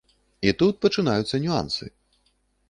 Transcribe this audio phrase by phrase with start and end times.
[0.51, 1.85] І тут пачынаюцца нюансы.